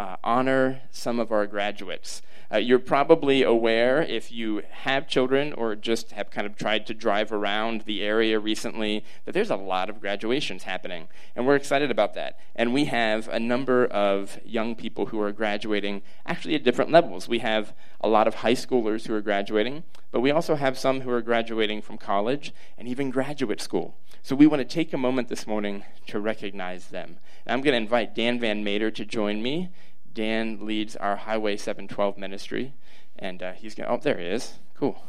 [0.00, 2.22] uh, honor some of our graduates.
[2.52, 6.94] Uh, you're probably aware, if you have children or just have kind of tried to
[6.94, 11.06] drive around the area recently, that there's a lot of graduations happening.
[11.36, 12.40] And we're excited about that.
[12.56, 17.28] And we have a number of young people who are graduating actually at different levels.
[17.28, 21.02] We have a lot of high schoolers who are graduating, but we also have some
[21.02, 23.96] who are graduating from college and even graduate school.
[24.22, 27.18] So we want to take a moment this morning to recognize them.
[27.46, 29.70] And I'm going to invite Dan Van Mater to join me
[30.12, 32.74] Dan leads our Highway 712 ministry,
[33.18, 33.88] and uh, he's going.
[33.88, 34.54] Oh, there he is.
[34.74, 35.02] Cool.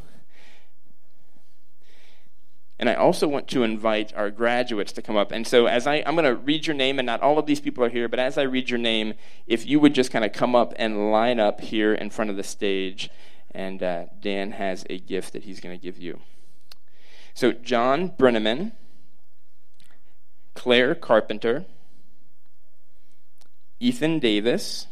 [2.78, 5.30] And I also want to invite our graduates to come up.
[5.30, 7.60] And so, as I, I'm going to read your name, and not all of these
[7.60, 9.14] people are here, but as I read your name,
[9.46, 12.36] if you would just kind of come up and line up here in front of
[12.36, 13.08] the stage,
[13.52, 16.20] and uh, Dan has a gift that he's going to give you.
[17.34, 18.72] So, John Brenneman,
[20.54, 21.66] Claire Carpenter,
[23.78, 24.88] Ethan Davis,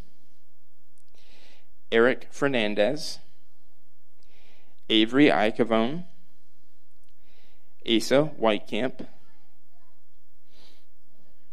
[1.93, 3.19] Eric Fernandez,
[4.89, 6.05] Avery Icavone,
[7.87, 9.07] Asa Whitecamp.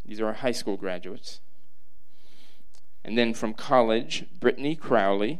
[0.05, 1.41] These are our high school graduates.
[3.03, 5.39] And then from college, Brittany Crowley.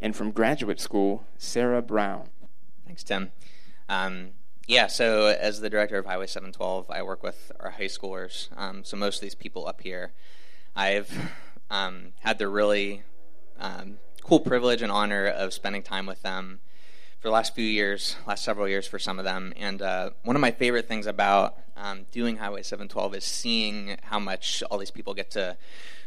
[0.00, 2.28] And from graduate school, Sarah Brown.
[2.86, 3.32] Thanks, Tim.
[3.88, 4.30] Um,
[4.66, 8.48] yeah, so as the director of Highway 712, I work with our high schoolers.
[8.56, 10.12] Um, so most of these people up here
[10.74, 11.12] I've
[11.70, 13.02] um, had the really
[13.58, 16.60] um, cool privilege and honor of spending time with them
[17.20, 19.52] for the last few years, last several years for some of them.
[19.56, 24.18] And uh, one of my favorite things about um, doing Highway 712 is seeing how
[24.18, 25.56] much all these people get to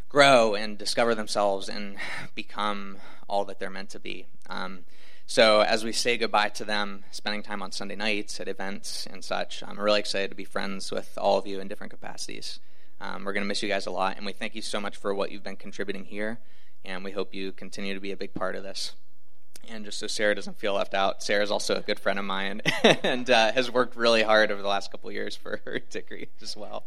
[0.10, 1.98] grow and discover themselves and
[2.36, 4.28] become all that they're meant to be.
[4.50, 4.86] Um,
[5.26, 9.24] so as we say goodbye to them, spending time on Sunday nights at events and
[9.24, 12.60] such, I'm really excited to be friends with all of you in different capacities.
[13.04, 14.96] Um, we're going to miss you guys a lot, and we thank you so much
[14.96, 16.40] for what you've been contributing here,
[16.86, 18.94] and we hope you continue to be a big part of this.
[19.68, 22.62] And just so Sarah doesn't feel left out, Sarah's also a good friend of mine
[23.04, 26.56] and uh, has worked really hard over the last couple years for her degree as
[26.56, 26.86] well.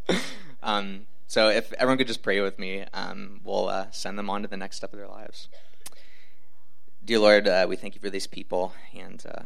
[0.62, 4.41] Um, so if everyone could just pray with me, um, we'll uh, send them on
[4.41, 5.49] to the next step of their lives.
[7.05, 9.43] Dear Lord, uh, we thank you for these people and uh,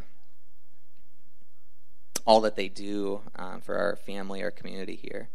[2.24, 5.30] all that they do uh, for our family, our community here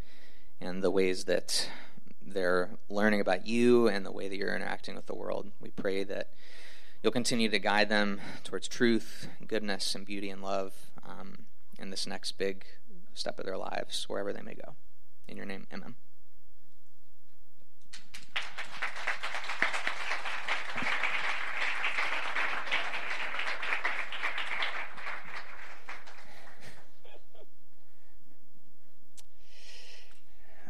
[0.60, 1.70] and the ways that
[2.22, 5.52] they're learning about you and the way that you're interacting with the world.
[5.60, 6.30] We pray that
[7.04, 10.74] you'll continue to guide them towards truth, goodness, and beauty and love
[11.08, 11.46] um,
[11.78, 12.66] in this next big
[13.14, 14.76] step of their lives, wherever they may go.
[15.28, 15.96] In your name, amen.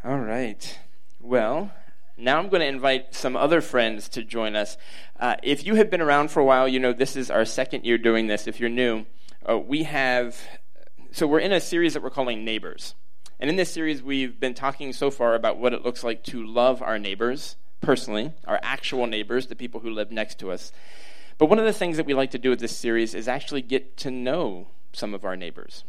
[0.07, 0.79] All right.
[1.21, 1.71] Well,
[2.17, 4.77] now I'm going to invite some other friends to join us.
[5.17, 7.85] Uh, if you have been around for a while, you know this is our second
[7.85, 8.45] year doing this.
[8.45, 9.05] If you're new,
[9.49, 10.37] uh, we have,
[11.11, 12.95] so we're in a series that we're calling Neighbors.
[13.39, 16.45] And in this series, we've been talking so far about what it looks like to
[16.45, 20.73] love our neighbors personally, our actual neighbors, the people who live next to us.
[21.37, 23.61] But one of the things that we like to do with this series is actually
[23.61, 25.85] get to know some of our neighbors.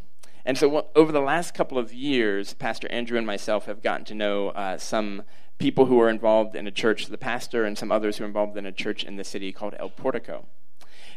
[0.47, 4.15] And so, over the last couple of years, Pastor Andrew and myself have gotten to
[4.15, 5.23] know uh, some
[5.57, 8.55] people who are involved in a church, the pastor and some others who are involved
[8.55, 10.45] in a church in the city called El Portico.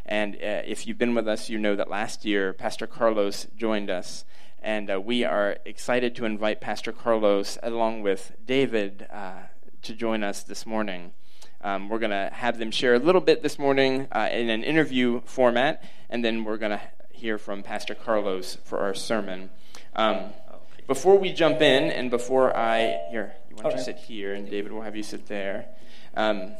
[0.04, 3.88] And uh, if you've been with us, you know that last year Pastor Carlos joined
[3.88, 4.24] us.
[4.60, 9.42] And uh, we are excited to invite Pastor Carlos, along with David, uh,
[9.82, 11.12] to join us this morning.
[11.60, 14.64] Um, we're going to have them share a little bit this morning uh, in an
[14.64, 16.80] interview format, and then we're going to
[17.20, 19.50] hear from Pastor Carlos for our sermon.
[19.94, 20.32] Um,
[20.86, 23.76] before we jump in, and before I here, you want okay.
[23.76, 25.66] to sit here, and David will have you sit there.
[26.16, 26.52] Um,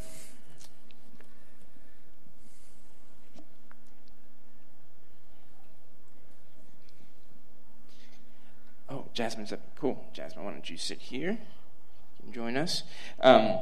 [8.90, 9.60] oh, Jasmine's up.
[9.76, 10.44] Cool, Jasmine.
[10.44, 11.30] Why don't you sit here?
[11.30, 12.82] You can join us.
[13.22, 13.56] Um,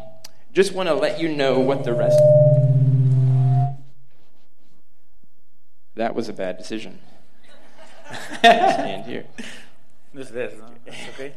[0.53, 2.19] just want to let you know what the rest.
[5.99, 7.01] That was a bad decision.
[8.39, 9.25] Stand here.
[10.15, 10.67] This is no?
[11.09, 11.35] okay.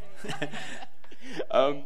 [1.52, 1.84] um,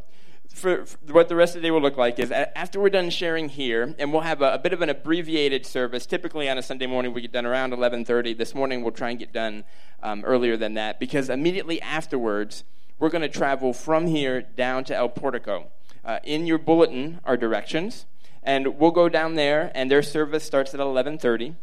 [0.49, 3.09] for, for, what the rest of the day will look like is after we're done
[3.09, 6.05] sharing here, and we'll have a, a, bit of an abbreviated service.
[6.05, 8.37] Typically on a Sunday morning we get done around 11:30.
[8.37, 9.63] This morning we'll try and get done
[10.03, 12.65] um, earlier than that because immediately afterwards
[12.99, 15.71] we're going to travel from here down to El Portico.
[16.03, 18.05] Uh, in your bulletin are directions,
[18.43, 21.55] and we'll go down there, and their service starts at 11:30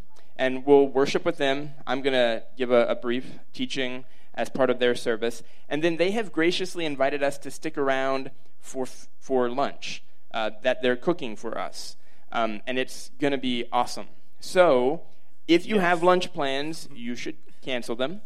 [0.43, 1.71] and we'll worship with them.
[1.87, 4.05] I'm going to give a, a, brief teaching
[4.35, 5.45] as part of their service.
[5.69, 8.87] And then they have graciously invited us to stick around for,
[9.21, 10.03] for lunch
[10.35, 11.97] uh, that they're cooking for us.
[12.33, 14.09] Um, and it's going to be awesome.
[14.41, 15.03] So,
[15.47, 18.21] if you have lunch plans, you should cancel them.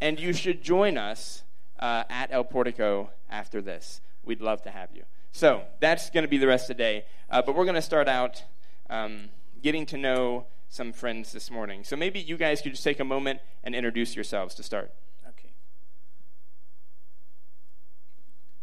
[0.00, 1.42] And you should join us
[1.78, 4.00] uh, at El Portico after this.
[4.24, 5.02] We'd love to have you.
[5.32, 7.04] So, that's going to be the rest of the day.
[7.28, 8.42] Uh, but we're going to start out
[8.88, 9.28] um,
[9.62, 11.84] getting to know some friends this morning.
[11.84, 14.90] So, maybe you guys could just take a moment and introduce yourselves to start.
[15.28, 15.52] Okay.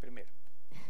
[0.02, 0.26] Primero.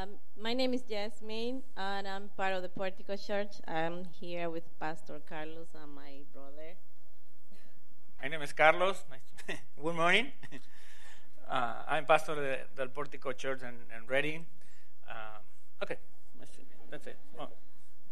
[0.00, 0.10] Um,
[0.40, 3.54] my name is Jasmine, and I'm part of the Portico Church.
[3.66, 6.76] I'm here with Pastor Carlos and my brother.
[8.22, 9.02] My name is Carlos.
[9.10, 9.58] Nice.
[9.82, 10.28] Good morning.
[11.48, 14.44] Uh, I'm pastor of the, del Portico Church in, in Reading.
[15.08, 15.40] Um,
[15.82, 15.96] okay,
[16.38, 16.66] that's it.
[16.90, 17.16] That's it.
[17.40, 17.48] Oh,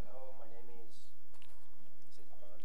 [0.01, 0.97] Hello, my name is.
[2.09, 2.57] Is it on?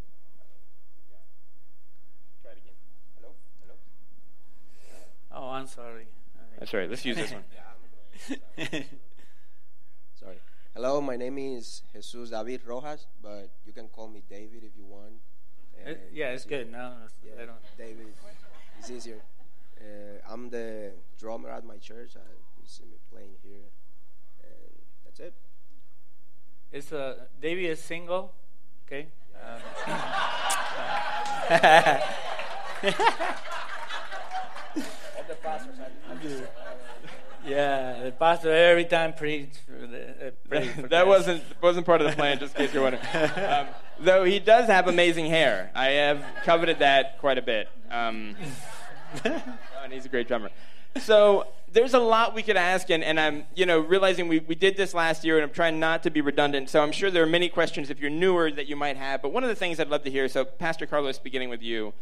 [2.42, 2.78] Try it again.
[3.20, 3.76] Hello, hello.
[5.34, 6.08] Oh, I'm sorry.
[6.60, 6.90] That's right.
[6.90, 7.44] Let's use this one.
[10.20, 10.38] Sorry.
[10.76, 14.86] Hello, my name is Jesus David Rojas, but you can call me David if you
[14.86, 15.14] want.
[15.86, 16.72] Uh, yeah, it's good.
[16.72, 17.58] No, it's- Yeah, I don't.
[17.78, 18.14] David.
[18.78, 19.22] It's easier.
[19.80, 22.12] Uh, I'm the drummer at my church.
[22.16, 22.20] I,
[22.60, 23.72] you see me playing here,
[24.44, 24.72] and
[25.04, 25.34] that's it.
[26.72, 28.34] It's uh, David is single.
[28.86, 29.08] Okay.
[29.44, 29.62] Um,
[35.44, 35.76] Pastors.
[37.46, 39.50] yeah, the pastor every time preach.
[39.66, 42.84] For the, uh, for that wasn't wasn't part of the plan, just in case you're
[42.84, 43.04] wondering.
[43.14, 43.68] Um,
[44.00, 47.70] though he does have amazing hair, I have coveted that quite a bit.
[47.90, 48.36] Um,
[49.24, 50.52] and he's a great drummer.
[51.00, 54.56] So there's a lot we could ask, and, and I'm you know realizing we, we
[54.56, 56.70] did this last year, and I'm trying not to be redundant.
[56.70, 59.22] So I'm sure there are many questions if you're newer that you might have.
[59.22, 60.28] But one of the things I'd love to hear.
[60.28, 61.94] So Pastor Carlos, beginning with you.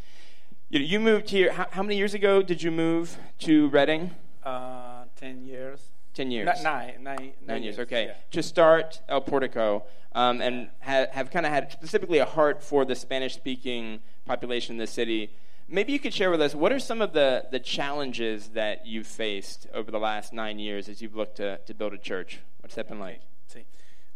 [0.69, 1.51] You, you moved here.
[1.51, 4.11] How, how many years ago did you move to Reading?
[4.43, 5.81] Uh, ten years.
[6.13, 6.47] Ten years.
[6.57, 8.05] Ni- Nine, nine, Nine years, okay.
[8.07, 8.13] yeah.
[8.31, 9.83] To start El Portico,
[10.13, 14.75] um, and ha- have kind of had specifically a heart for the Spanish speaking population
[14.75, 15.31] in the city.
[15.67, 19.05] Maybe you could share with us what are some of the, the challenges that you've
[19.07, 22.39] faced over the last nine years as you've looked to, to build a church?
[22.61, 23.21] What's that been like?
[23.53, 23.63] Sí.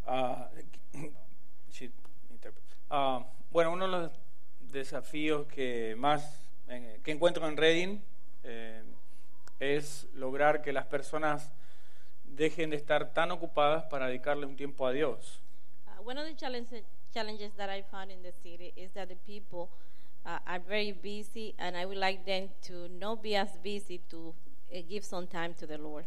[1.72, 1.90] Sí,
[2.92, 4.12] Ah, bueno, uno de los
[4.72, 6.22] desafíos que más
[6.74, 8.00] eh, que encuentro en Reading
[8.44, 8.84] eh,
[9.60, 11.52] es lograr que las personas
[12.24, 15.42] dejen de estar tan ocupadas para dedicarle un tiempo a Dios.
[15.86, 16.84] Uh, one of the challenges,
[17.14, 19.70] challenges that I found in the city is that the people
[20.26, 24.34] uh, are very busy, and I would like them to not be as busy to
[24.74, 26.06] uh, give some time to the Lord.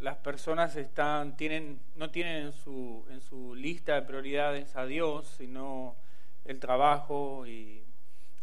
[0.00, 5.26] Las personas están, tienen, no tienen en su, en su lista de prioridades a Dios,
[5.36, 5.96] sino
[6.44, 7.82] el trabajo y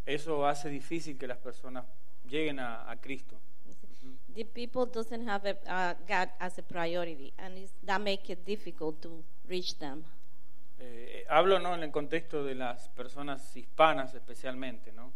[0.06, 1.84] eso hace difícil que las personas
[2.28, 3.36] lleguen a, a Cristo.
[4.34, 8.44] The people doesn't have a, uh, God as a priority, and it's, that make it
[8.44, 10.04] difficult to reach them.
[10.78, 15.10] Eh, hablo no en el contexto de las personas hispanas especialmente, ¿no?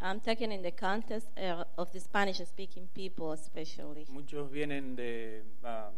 [0.00, 4.06] I'm talking in the context uh, of the Spanish-speaking people, especially.
[4.08, 5.90] Muchos vienen de ah,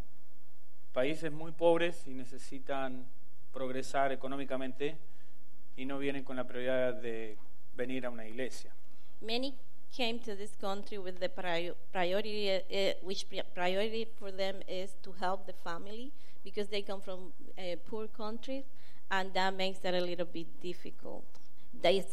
[0.93, 3.06] países muy pobres y necesitan
[3.53, 4.99] progresar económicamente
[5.77, 7.38] y no vienen con la prioridad de
[7.76, 8.70] venir a una iglesia.
[9.20, 9.55] Many
[9.93, 15.12] came to this country with the prior, priority, uh, which priority for them is to
[15.12, 16.12] help the family
[16.44, 18.64] because they come from uh, poor countries,
[19.11, 21.25] and that makes it a little bit difficult.
[21.83, 22.04] They,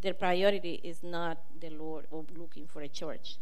[0.00, 3.36] their priority is not the Lord or looking for a church.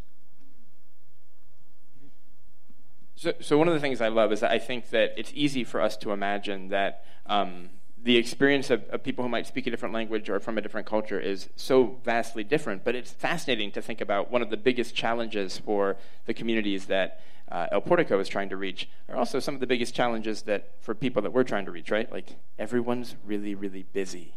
[3.14, 5.64] So, so one of the things I love is that I think that it's easy
[5.64, 7.70] for us to imagine that um,
[8.06, 10.86] the experience of, of people who might speak a different language or from a different
[10.86, 12.84] culture is so vastly different.
[12.84, 17.20] But it's fascinating to think about one of the biggest challenges for the communities that
[17.50, 20.70] uh, El Portico is trying to reach are also some of the biggest challenges that
[20.80, 21.90] for people that we're trying to reach.
[21.90, 22.10] Right?
[22.12, 24.34] Like everyone's really, really busy.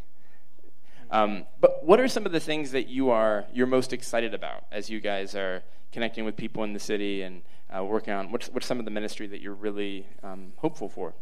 [1.11, 4.63] Um, but what are some of the things that you are you're most excited about
[4.71, 5.61] as you guys are
[5.91, 7.43] connecting with people in the city and
[7.75, 11.13] uh, working on what's what's some of the ministry that you're really um, hopeful for?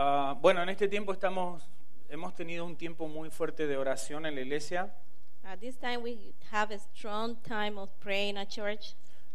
[0.00, 1.68] Ah, bueno, en este tiempo estamos,
[2.08, 4.94] hemos tenido un tiempo muy fuerte de oración en la iglesia,
[5.44, 8.94] At this time, we have a strong time of praying at church.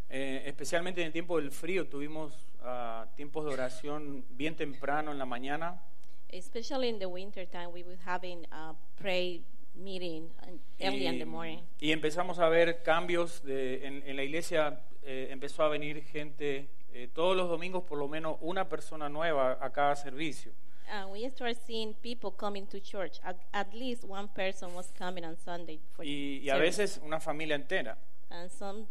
[0.10, 1.88] eh, especialmente en el tiempo del frío.
[1.88, 5.82] Tuvimos ah, tiempos de oración bien temprano en la mañana.
[6.30, 9.42] Especially in the winter time, we were having a pray
[9.76, 11.60] meeting uh, early in the morning.
[11.82, 14.80] y empezamos a ver cambios de, en, en la iglesia.
[15.06, 19.58] eh, empezó a venir gente eh, todos los domingos, por lo menos una persona nueva
[19.60, 20.52] a cada servicio.
[20.90, 23.20] And we started seeing people coming to church.
[23.24, 27.20] At, at least one person was coming on Sunday for Y, y a veces una
[27.20, 27.98] familia entera.
[28.30, 28.86] And some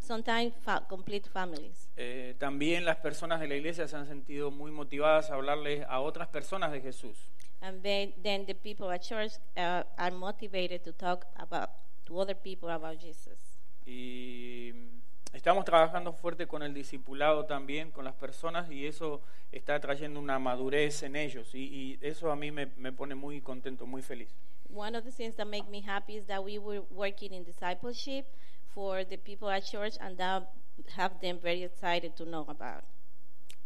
[0.00, 1.88] sometimes fa- complete families.
[1.96, 6.00] Eh, también las personas de la iglesia se han sentido muy motivadas a hablarles a
[6.00, 7.16] otras personas de Jesús.
[7.60, 11.70] And then, then the people at church uh, are motivated to talk about
[12.06, 13.38] to other people about Jesus.
[13.84, 14.72] Y
[15.32, 19.20] estamos trabajando fuerte con el discipulado también, con las personas, y eso
[19.52, 21.54] está trayendo una madurez en ellos.
[21.54, 24.34] Y, y eso a mí me, me pone muy contento, muy feliz.
[24.68, 28.26] One of the things that make me happy is that we were working in discipleship
[28.74, 30.50] for the people at church, and that
[30.96, 32.84] have them very excited to know about.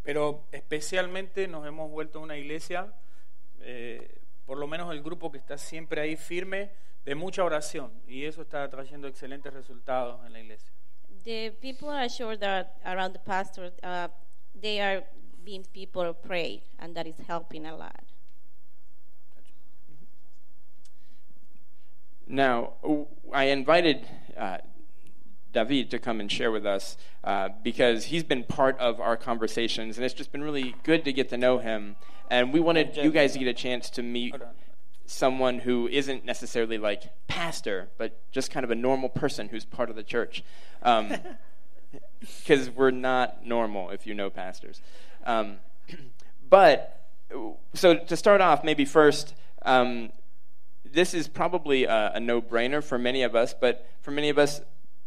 [0.03, 2.93] Pero especialmente nos hemos vuelto una iglesia,
[3.61, 6.71] eh, por lo menos el grupo que está siempre ahí firme,
[7.05, 10.71] de mucha oración, y eso está trayendo excelentes resultados en la iglesia.
[11.25, 14.09] The people are sure that around the pastor, uh,
[14.59, 15.03] they are
[15.45, 18.05] being people of pray, and that is helping a lot.
[22.27, 22.75] Now,
[23.33, 24.59] I invited uh,
[25.53, 29.97] David to come and share with us uh, because he's been part of our conversations,
[29.97, 31.97] and it's just been really good to get to know him.
[32.31, 34.55] And we wanted you guys to get a chance to meet Hold on.
[35.11, 39.91] Someone who isn't necessarily like pastor, but just kind of a normal person who's part
[39.91, 40.45] of the church.
[42.21, 44.81] Because we're not normal if you know pastors.
[45.25, 45.57] Um,
[46.49, 47.09] but,
[47.75, 50.13] so to start off, maybe first, um,
[50.85, 54.61] this is probably a, a no-brainer for many of us, but for many of us,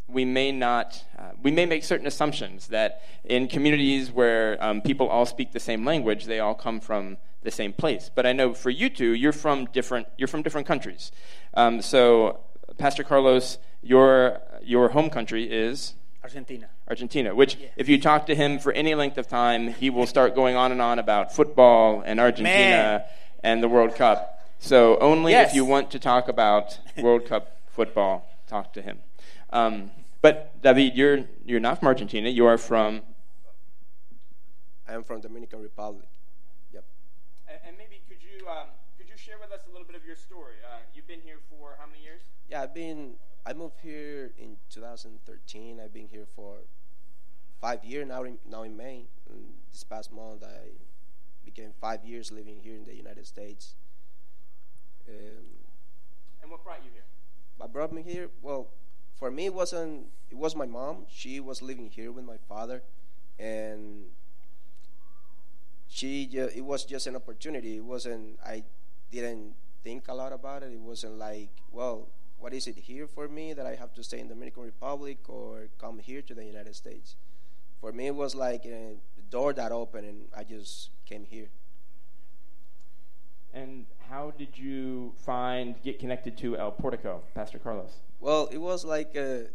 [0.08, 5.08] we may not, uh, we may make certain assumptions that in communities where um, people
[5.08, 8.10] all speak the same language, they all come from the same place.
[8.14, 11.12] But I know for you two, you're from different, you're from different countries.
[11.54, 12.40] Um, so,
[12.78, 15.94] Pastor Carlos, your your home country is
[16.24, 16.70] Argentina.
[16.90, 20.36] Argentina, which, if you talk to him for any length of time, he will start
[20.36, 23.04] going on and on about football and Argentina Man.
[23.44, 24.42] and the World Cup.
[24.60, 25.50] So, only Yes.
[25.50, 29.00] if you want to talk about World Cup football, talk to him.
[29.54, 29.92] Um,
[30.24, 32.28] but, David, you're, you're not from Argentina.
[32.28, 33.04] You are from.
[34.88, 36.08] I am from Dominican Republic.
[36.74, 36.84] Yep.
[37.48, 38.68] And, maybe could you, um,
[38.98, 40.56] could you share with us a little bit of your story?
[40.66, 42.22] Uh, you've been here for how many years?
[42.50, 43.14] Yeah, I've been.
[43.46, 45.80] I moved here in 2013.
[45.80, 46.56] I've been here for
[47.62, 48.24] five years now.
[48.24, 49.06] In, now in May.
[49.30, 50.72] And this past month, I
[51.46, 53.76] became five years living here in the United States.
[55.08, 55.46] Um,
[56.42, 57.04] And what brought you here?
[57.58, 58.30] what brought me here?
[58.42, 58.68] Well,
[59.16, 60.08] for me, it wasn't.
[60.30, 61.06] It was my mom.
[61.10, 62.84] She was living here with my father,
[63.40, 64.06] and
[65.88, 66.24] she.
[66.34, 67.78] It was just an opportunity.
[67.78, 68.40] It wasn't.
[68.46, 68.64] I
[69.12, 70.72] didn't think a lot about it.
[70.72, 72.08] It wasn't like, well,
[72.40, 75.70] what is it here for me that I have to stay in Dominican Republic or
[75.78, 77.16] come here to the United States?
[77.80, 78.96] For me, it was like a
[79.30, 81.50] door that opened, and I just came here.
[83.54, 87.92] And how did you find, get connected to El Portico, Pastor Carlos?
[88.20, 89.48] Well, it was like a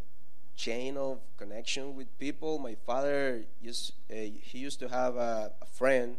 [0.55, 2.59] chain of connection with people.
[2.59, 6.17] My father used uh, he used to have a, a friend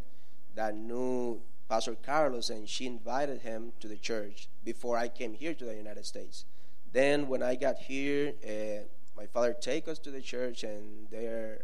[0.56, 5.54] that knew Pastor Carlos, and she invited him to the church before I came here
[5.54, 6.46] to the United States.
[6.92, 8.84] Then, when I got here, uh,
[9.16, 11.62] my father take us to the church, and there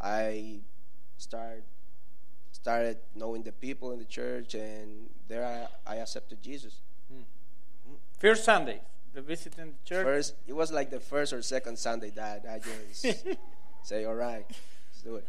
[0.00, 0.60] I
[1.16, 1.64] start
[2.60, 5.44] started knowing the people in the church, and there
[5.86, 6.80] I, I accepted Jesus.
[8.18, 8.80] First Sunday,
[9.14, 10.04] the visiting the church.
[10.04, 13.16] First, it was like the first or second Sunday that I just
[13.84, 15.26] say, "All right, let's do it."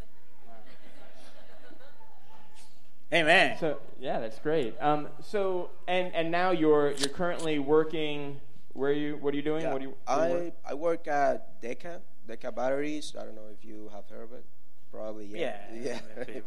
[3.13, 3.57] Amen.
[3.59, 4.75] So yeah, that's great.
[4.79, 8.39] Um, so and and now you're you're currently working.
[8.73, 9.17] Where are you?
[9.17, 9.63] What are you doing?
[9.63, 9.93] Yeah, What do you?
[10.05, 10.53] what do you work?
[10.65, 13.15] I I work at Deca Deca Batteries.
[13.19, 14.45] I don't know if you have heard of it.
[14.91, 15.57] Probably yeah.
[15.73, 15.99] yeah.
[16.27, 16.41] Yeah.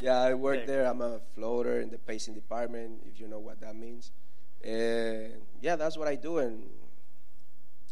[0.00, 0.86] Yeah, I work there.
[0.86, 3.02] I'm a floater in the pacing department.
[3.06, 4.12] If you know what that means.
[4.62, 6.64] And yeah, that's what I do and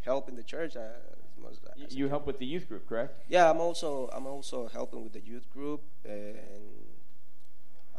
[0.02, 0.76] help in the church.
[0.76, 3.22] Uh, as much as Y- I You help with the youth group, correct?
[3.28, 6.38] Yeah, I'm also I'm also helping with the youth group, and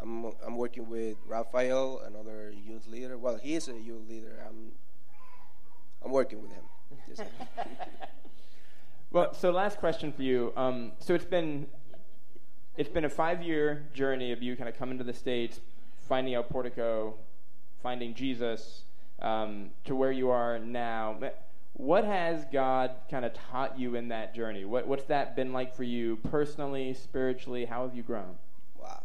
[0.02, 3.18] I'm I'm working with Rafael, another youth leader.
[3.18, 4.44] Well, he is a youth leader.
[4.48, 4.72] I'm
[6.04, 6.66] I'm working with him.
[9.12, 10.52] Well, so last question for you.
[10.58, 11.68] Um, so it's been
[12.78, 15.60] it's been a five year journey of you kind of coming to the states,
[16.08, 17.16] finding El Portico,
[17.82, 18.84] finding Jesus,
[19.22, 21.18] um, to where you are now.
[21.74, 24.66] What has God kind of taught you in that journey?
[24.66, 27.66] What, what's that been like for you personally, spiritually?
[27.66, 28.36] How have you grown?
[28.80, 29.02] wow.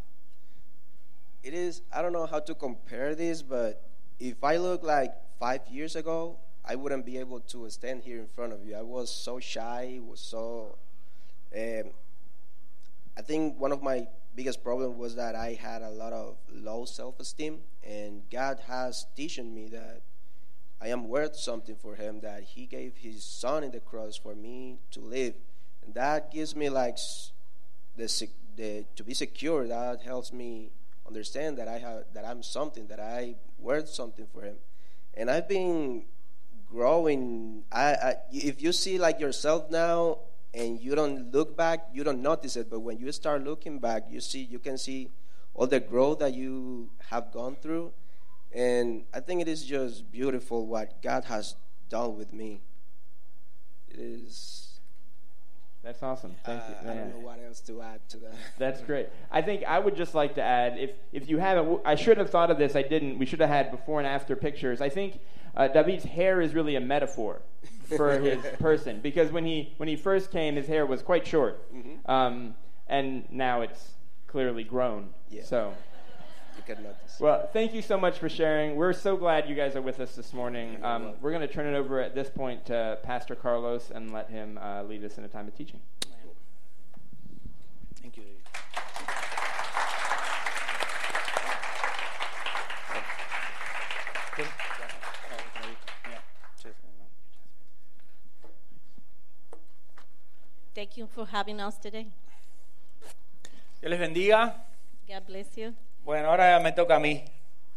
[1.42, 1.82] It is.
[1.92, 3.82] I don't know how to compare this, but
[4.18, 8.26] if I look like five years ago, I wouldn't be able to stand here in
[8.26, 8.76] front of you.
[8.76, 10.00] I was so shy.
[10.06, 10.76] Was so.
[11.56, 11.92] Um,
[13.18, 14.06] I think one of my
[14.36, 19.52] biggest problems was that I had a lot of low self-esteem, and God has teaching
[19.52, 20.02] me that
[20.80, 22.20] I am worth something for Him.
[22.20, 25.34] That He gave His Son in the cross for me to live,
[25.84, 26.96] And that gives me like
[27.96, 29.66] the, the to be secure.
[29.66, 30.70] That helps me
[31.04, 34.58] understand that I have that I'm something that I worth something for him.
[35.14, 36.04] And I've been
[36.70, 37.64] growing.
[37.72, 40.18] I, I if you see like yourself now
[40.54, 42.70] and you don't look back, you don't notice it.
[42.70, 45.10] But when you start looking back, you see you can see
[45.54, 47.92] all the growth that you have gone through.
[48.52, 51.56] And I think it is just beautiful what God has
[51.88, 52.62] done with me.
[53.88, 54.80] It is.
[55.82, 56.34] That's awesome.
[56.44, 56.90] Thank uh, you.
[56.90, 58.34] I don't know what else to add to that.
[58.58, 59.08] That's great.
[59.30, 62.30] I think I would just like to add, if if you haven't, I should have
[62.30, 62.74] thought of this.
[62.74, 63.18] I didn't.
[63.18, 64.80] We should have had before and after pictures.
[64.80, 65.20] I think
[65.56, 67.42] uh, David's hair is really a metaphor
[67.96, 71.66] for his person because when he when he first came, his hair was quite short,
[72.06, 72.54] um,
[72.86, 73.92] and now it's
[74.26, 75.10] clearly grown.
[75.30, 75.44] Yeah.
[75.44, 75.74] So.
[76.56, 77.20] You can notice.
[77.20, 78.74] Well, thank you so much for sharing.
[78.74, 80.82] We're so glad you guys are with us this morning.
[80.82, 84.28] Um, we're going to turn it over at this point to Pastor Carlos and let
[84.28, 85.78] him uh, lead us in a time of teaching.
[88.02, 88.24] Thank you,
[100.88, 102.06] Thank you for having us today.
[103.78, 104.64] Dios les bendiga.
[105.06, 105.74] God bless you.
[106.02, 107.24] Bueno, ahora me toca a mí.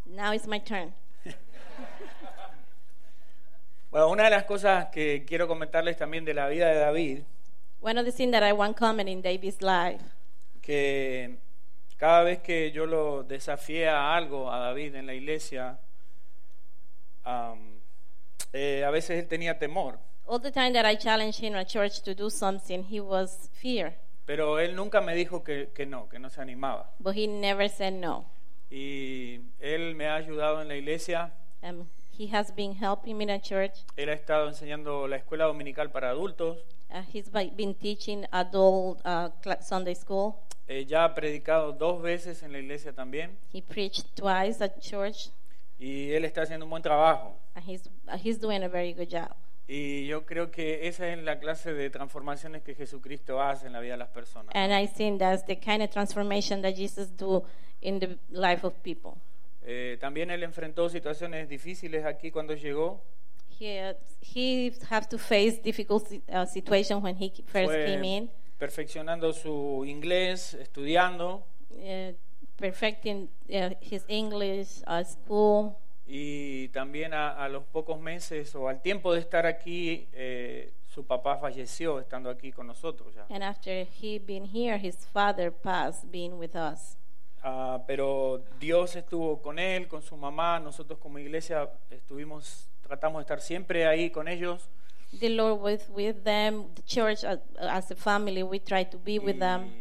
[0.06, 0.94] Now it's my turn.
[3.91, 7.24] Bueno, una de las cosas que quiero comentarles también de la vida de David,
[7.82, 10.01] One of the things that I want comment in David's life,
[10.62, 11.36] que
[11.98, 15.77] cada vez que yo lo desafié a algo a David en la iglesia,
[17.25, 17.82] am,
[18.53, 22.01] eh, a veces él tenía temor, all the time that I challenged him at church
[22.04, 26.20] to do something, he was fear, pero él nunca me dijo que, que no, que
[26.20, 26.90] no se animaba.
[27.00, 28.25] but he never said no.
[28.70, 31.88] Y él me ha ayudado en la iglesia, Um,
[32.18, 33.84] he has been helping me in at church.
[33.96, 36.58] él ha estado enseñando la escuela dominical para adultos,
[36.94, 39.30] Uh, he's been teaching adult uh,
[39.62, 40.36] Sunday school.
[40.68, 45.30] eh, ya ha predicado dos veces en la iglesia también, He preached twice at church,
[45.79, 47.36] y él está haciendo un buen trabajo.
[47.55, 49.31] and he's uh, he's doing a very good job.
[49.68, 53.80] Y yo creo que esa es la clase de transformaciones que Jesucristo hace en la
[53.80, 54.54] vida de las personas.
[54.56, 57.44] And I think that's the kind of transformation that Jesus do
[57.82, 59.14] in the life of people.
[59.64, 63.02] Eh, también él enfrentó situaciones difíciles aquí cuando llegó.
[63.60, 69.34] He he have to face difficult uh, situation when he first Fue came in, perfeccionando
[69.34, 72.14] su inglés, estudiando uh,
[72.58, 75.76] perfecting uh, his English, uh, school,
[76.14, 81.06] y también a, a los pocos meses o al tiempo de estar aquí, eh, su
[81.06, 83.26] papá falleció estando aquí con nosotros ya.
[83.30, 86.98] and after he been here, his father passed, being with us.
[87.44, 93.22] Ah, pero Dios estuvo con él, con su mamá, nosotros como iglesia estuvimos, tratamos de
[93.22, 94.68] estar siempre ahí con ellos.
[95.18, 96.66] The Lord was with them.
[96.76, 99.72] The church, uh, as a family, we try to be with them.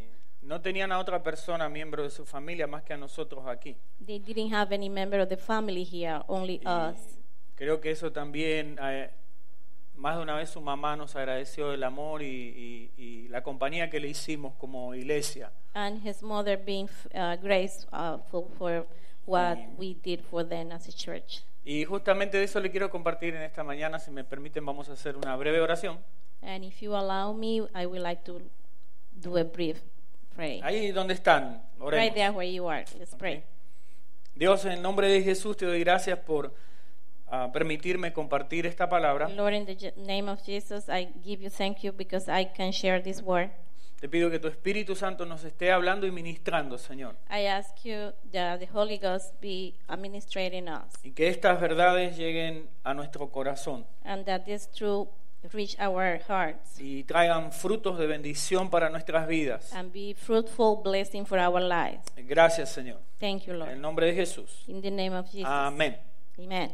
[0.43, 3.77] No tenían a otra persona, miembro de su familia, más que a nosotros aquí.
[4.05, 6.97] They didn't have any member of the family here, only Y us.
[7.57, 9.11] creo que eso también, eh,
[9.97, 12.27] más de una vez su mamá nos agradeció el amor y,
[12.97, 15.53] y- y la compañía que le hicimos como iglesia.
[15.75, 18.87] And his mother being uh, grateful for
[19.27, 21.43] what we did for them as a church.
[21.67, 24.95] Y justamente de eso le quiero compartir en esta mañana, si me permiten vamos a
[24.95, 25.99] hacer una breve oración.
[26.43, 28.41] And if you allow me, I would like to
[29.13, 29.77] do a brief
[30.41, 30.65] prayer.
[30.65, 32.05] Ahí donde están, oremos.
[32.05, 32.85] Right there where you are.
[32.99, 33.43] Let's pray.
[34.35, 36.55] Dios, en el nombre de Jesús te doy gracias por
[37.27, 39.29] ah, permitirme compartir esta palabra.
[39.29, 43.03] Lord, in the name of Jesus, I give you thank you because I can share
[43.03, 43.51] this word.
[44.01, 47.17] Te pido que tu Espíritu Santo nos esté hablando y ministrando, Señor.
[47.31, 52.71] I ask you that the Holy Ghost be administrating us Y que estas verdades lleguen
[52.83, 55.09] a nuestro corazón and that this truth
[55.53, 59.73] reach our hearts y traigan frutos de bendición para nuestras vidas.
[59.75, 62.05] and be fruitful blessing for our lives.
[62.17, 62.99] Gracias, Señor.
[63.19, 63.77] Thank you, En el Lord.
[63.79, 64.65] nombre de Jesús.
[64.67, 65.47] In the name of Jesus.
[65.49, 65.97] Amén.
[66.39, 66.73] Amen.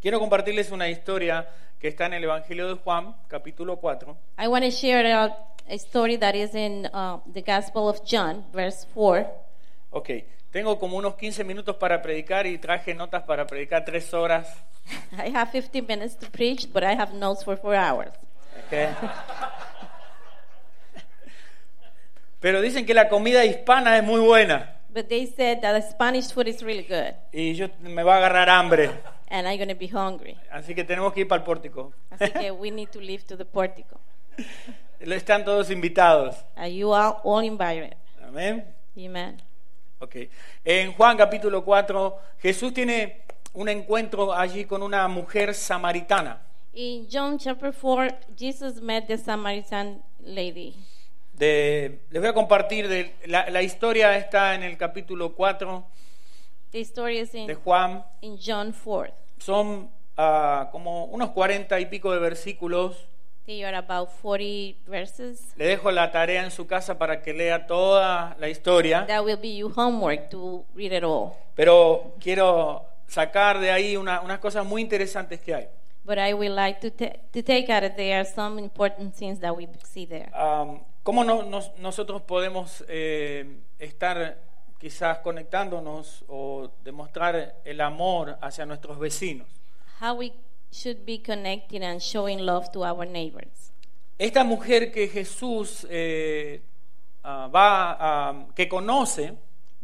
[0.00, 4.16] Quiero compartirles una historia que está en el Evangelio de Juan, capítulo 4.
[4.38, 5.26] I want to share a,
[5.68, 9.26] a story that is in uh, the Gospel of John, verse 4.
[9.90, 10.10] Ok,
[10.50, 14.48] tengo como unos 15 minutos para predicar y traje notas para predicar tres horas.
[15.12, 18.10] I have 15 minutes to preach, but I have notes for four hours.
[18.66, 18.96] Ok.
[22.40, 26.32] Pero dicen que la comida hispana es muy buena But they said that the Spanish
[26.32, 28.90] food is really good, y yo me va a agarrar hambre,
[29.28, 30.36] and I'm to be hungry.
[30.50, 31.92] así que tenemos que ir para el pórtico.
[32.10, 34.00] Así que we need to leave to the portico.
[35.00, 36.44] Están todos invitados.
[36.56, 37.94] Are you all, all invited?
[38.20, 38.64] Amén.
[38.96, 39.40] Amen.
[40.00, 40.16] Ok.
[40.64, 46.40] En Juan capítulo 4, Jesús tiene un encuentro allí con una mujer samaritana.
[46.72, 50.74] In John chapter 4, Jesus met the Samaritan lady.
[51.34, 55.84] de, les voy a compartir, de, la, la historia está en el capítulo 4
[56.70, 58.04] The story is de in, Juan.
[58.20, 59.12] in John 4.
[59.38, 63.08] Son ah, como unos cuarenta y pico de versículos.
[63.50, 65.42] They are about 40 verses.
[65.56, 69.38] Le dejo la tarea en su casa para que lea toda la historia, That will
[69.42, 71.32] be your homework to read it all.
[71.56, 75.68] pero quiero sacar de ahí una- unas cosas muy interesantes que hay.
[76.04, 79.66] But I would like to, to take out of there some important things that we
[79.82, 80.30] see there.
[80.32, 84.38] Am, ¿Cómo no- nos- nosotros podemos eh, estar
[84.78, 89.48] quizás conectándonos o demostrar el amor hacia nuestros vecinos?
[90.00, 90.34] How we
[90.72, 93.72] should be connecting and showing love to our neighbors.
[94.18, 96.60] Esta mujer que Jesús eh,
[97.24, 99.34] ah, va a- que conoce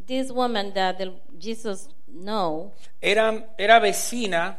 [0.07, 4.59] This woman that the, Jesus know era, era vecina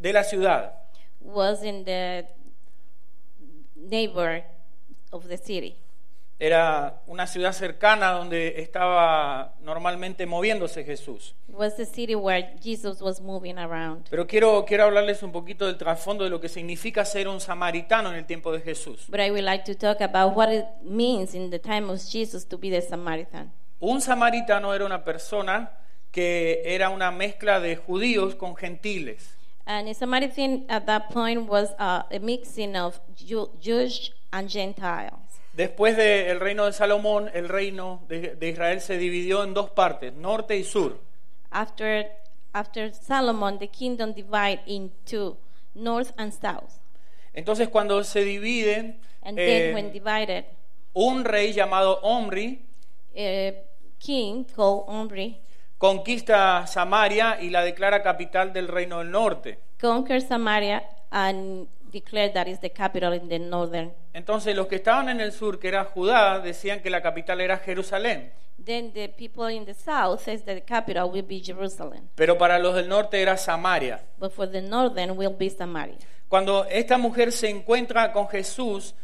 [0.00, 0.72] de la ciudad.
[1.20, 2.26] was in the
[3.76, 4.42] neighbor
[5.12, 5.76] of the city.
[6.40, 11.34] Era una ciudad cercana donde estaba normalmente moviéndose Jesús.
[11.48, 14.06] Was the city where Jesus was moving around.
[14.08, 18.10] Pero quiero, quiero hablarles un poquito del trasfondo de lo que significa ser un samaritano
[18.10, 19.06] en el tiempo de Jesús.
[19.08, 22.46] But I would like to talk about what it means in the time of Jesus
[22.46, 23.50] to be the Samaritan.
[23.80, 25.72] Un samaritano era una persona
[26.12, 29.34] que era una mezcla de judíos con gentiles.
[29.66, 35.12] And a Samaritan at that point was uh, a mixing of Jew- Jewish and Gentiles.
[35.58, 40.12] Después del reino de Salomón, el reino de, de Israel se dividió en dos partes,
[40.12, 41.00] norte y sur.
[41.50, 42.12] After,
[42.52, 45.36] after Solomon, the kingdom divided into
[45.74, 46.78] north and south.
[47.34, 50.44] Entonces cuando se divide, And eh, divided,
[50.92, 52.64] un rey llamado Omri
[53.98, 55.40] king called Omri
[55.76, 59.58] conquista Samaria y la declara capital del reino del norte.
[59.80, 63.92] conquered Samaria and declared that is the capital in the northern.
[64.12, 67.58] Entonces los que estaban en el sur, que era Judá, decían que la capital era
[67.58, 68.32] Jerusalén,
[68.64, 72.58] Then the people in the south says that the capital will be Jerusalem, pero para
[72.58, 74.00] los del norte era Samaria.
[74.18, 75.96] but for the northern will be Samaria.
[76.28, 78.94] Cuando esta mujer se encuentra con Jesús,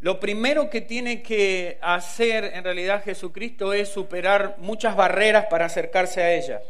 [0.00, 6.22] lo primero que tiene que hacer en realidad Jesucristo es superar muchas barreras para acercarse
[6.22, 6.60] a ella.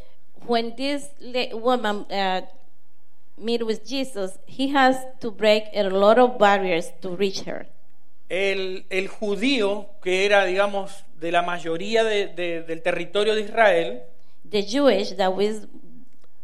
[0.47, 1.11] When this
[1.53, 2.43] woman uh,
[3.43, 7.67] meet with Jesus, he has to break a lot of barriers to reach her.
[8.29, 14.03] El, el judío, que era, digamos, de la mayoría de- de- del territorio de Israel,
[14.49, 15.67] The Jewish that was,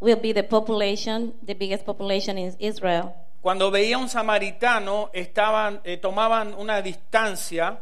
[0.01, 3.13] will be the population, the biggest population in Israel.
[3.41, 7.81] cuando veía a un samaritano, estaban, eh, tomaban una distancia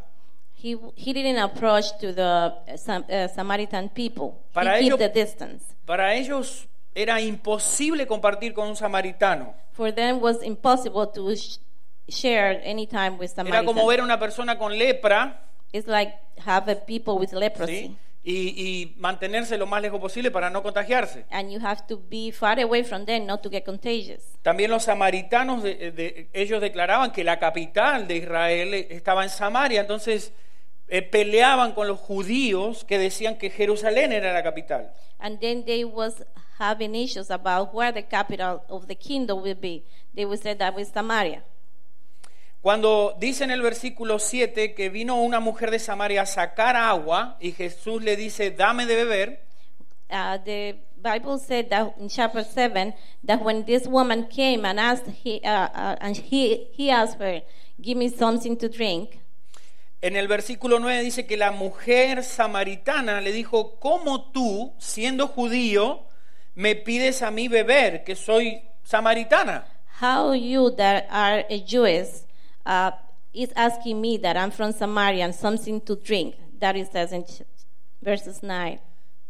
[0.63, 2.23] He, he didn't approach to the
[2.73, 4.33] uh, Sam, uh, Samaritan people.
[4.53, 5.65] Para he ello- kept the distance.
[5.85, 9.55] Para ellos era imposible compartir con un samaritano.
[9.73, 11.59] For them was impossible to sh-
[12.09, 16.15] share any time with Era como ver a una persona con lepra It's like
[16.47, 17.73] have a people with leprosy.
[17.89, 17.97] ¿sí?
[18.29, 21.27] y, y mantenerse lo más lejos posible para no contagiarse.
[21.31, 24.23] And you have to be far away from them not to get contagious.
[24.43, 29.81] También los samaritanos, de- de- ellos declaraban que la capital de Israel estaba en Samaria,
[29.83, 30.33] entonces
[30.89, 34.91] eh, peleaban con los judíos que decían que Jerusalén era la capital.
[35.19, 36.25] And then they was
[36.59, 39.85] having issues about where the capital of the kingdom will be.
[40.15, 41.43] They would say that was Samaria.
[42.63, 47.37] Cuando dice en el versículo 7 que vino una mujer de Samaria a sacar agua
[47.41, 49.47] y Jesús le dice, dame de beber,
[50.09, 52.95] Uh, the Bible said that in chapter 7
[53.25, 57.43] that when this woman came and asked he, uh, uh, and he, he asked her,
[57.81, 59.19] give me something to drink.
[60.03, 66.05] En el versículo 9 dice que la mujer samaritana le dijo, ¿cómo tú, siendo judío,
[66.55, 69.67] me pides a mí beber, que soy samaritana?
[70.01, 72.27] How you that are a Jewess
[72.67, 72.91] uh,
[73.33, 76.35] is asking me that I'm from Samaria and something to drink.
[76.61, 77.25] That it says in
[78.03, 78.79] verses 9.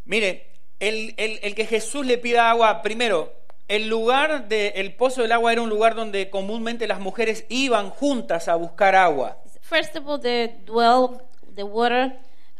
[0.05, 0.47] Mire,
[0.81, 3.33] el, el- el que Jesús le pida agua, primero,
[3.69, 8.47] el lugar del pozo del agua era un lugar donde comúnmente las mujeres iban juntas
[8.49, 9.39] a buscar agua.
[9.69, 11.21] First of all, the dwell,
[11.55, 12.13] the water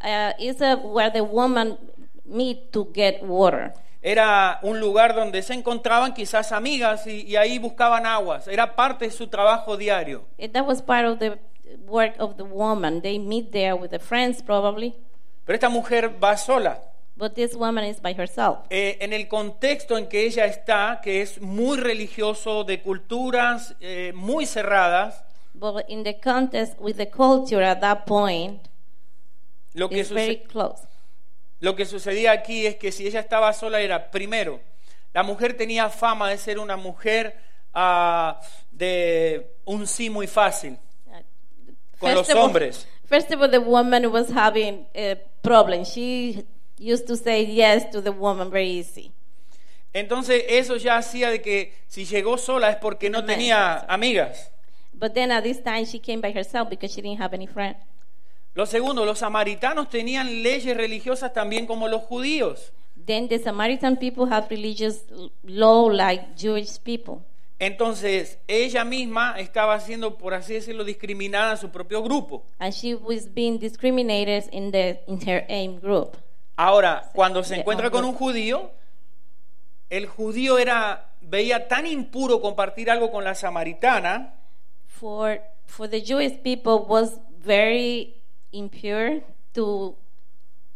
[0.03, 1.79] uh, is uh, where the woman
[2.25, 3.73] meet to get water.
[4.03, 8.47] Era un lugar donde se encontraban quizás amigas y, y ahí buscaban aguas.
[8.49, 10.25] Era parte de su trabajo diario.
[10.39, 11.39] Eh, That was part of the
[11.87, 13.01] work of the woman.
[13.03, 14.95] They meet there with the friends probably,
[15.45, 16.81] Pero esta mujer va sola.
[17.17, 18.59] but this woman is by herself.
[18.69, 24.13] Eh, en el contexto en que ella está, que es muy religioso, de culturas eh,
[24.15, 25.25] muy cerradas,
[25.59, 28.61] But in the context with the culture at that point,
[29.75, 30.87] lo que, it's very close.
[31.61, 34.61] lo que sucedía aquí es que si ella estaba sola era, primero,
[35.15, 37.35] la mujer tenía fama de ser una mujer
[37.73, 38.39] ah,
[38.71, 40.79] de un sí muy fácil.
[41.07, 41.23] Uh,
[41.99, 42.87] Con los of hombres.
[43.09, 45.85] First of all, the woman was having a problem.
[45.85, 46.45] She
[46.79, 49.13] used to say yes to the woman very easy.
[49.95, 54.53] Entonces eso ya hacía de que si llegó sola es porque no tenía amigas.
[54.99, 57.77] But then at this time, she came by herself because she didn't have any friend.
[58.55, 62.73] Lo segundo, los samaritanos tenían leyes religiosas también como los judíos.
[62.97, 65.05] Then the Samaritan people have religious
[65.45, 67.19] law like Jewish people.
[67.59, 72.45] Entonces ella misma estaba siendo, por así decirlo, discriminada en su propio grupo.
[72.59, 76.17] And she was being discriminated in, the, in her aim group.
[76.57, 78.71] Ahora, cuando se encuentra con un judío,
[79.91, 84.35] el judío era veía tan impuro compartir algo con la samaritana
[85.01, 88.15] For, for the Jewish people was very
[88.53, 89.21] impure
[89.55, 89.95] to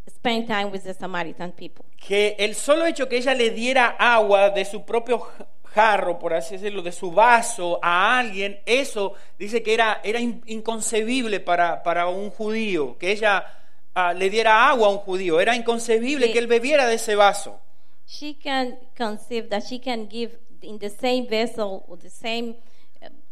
[0.08, 1.84] spend time with the Samaritan people.
[1.96, 5.26] que el solo hecho que ella le diera agua de su propio
[5.74, 10.42] jarro, por así decirlo, de su vaso a alguien, eso dice que era, era in-
[10.46, 13.44] inconcebible para, para un judío, que ella
[13.94, 16.32] ah, le diera agua a un judío, era inconcebible Sí.
[16.32, 17.60] que él bebiera de ese vaso.
[18.06, 22.69] She can conceive that she can give in the same vessel or the same uh,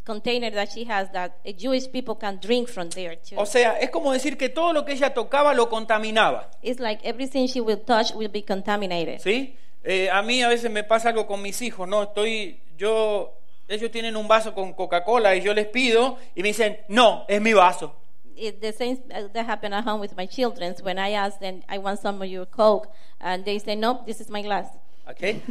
[0.09, 3.35] container that she has that Jewish people can drink from there too.
[3.37, 6.49] O sea, es como decir que todo lo que ella tocaba lo contaminaba.
[6.63, 9.19] It's like everything she will touch will be contaminated.
[9.19, 9.55] ¿Sí?
[9.83, 12.03] Eh, a mí a veces me pasa algo con mis hijos, ¿no?
[12.03, 16.79] Estoy, yo, ellos tienen un vaso con Coca-Cola y yo les pido y me dicen,
[16.87, 17.95] no, es mi vaso.
[18.35, 18.97] It, the same
[19.33, 20.73] that happened at home with my children.
[20.81, 22.87] When I ask them, I want some of your Coke,
[23.19, 24.67] and they say, nope, this is my glass.
[25.05, 25.41] ¿ok?